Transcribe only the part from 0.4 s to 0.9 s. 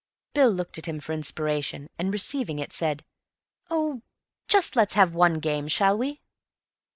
looked at